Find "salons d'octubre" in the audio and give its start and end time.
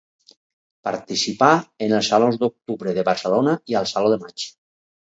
2.15-2.95